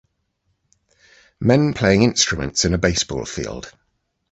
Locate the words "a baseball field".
2.73-3.71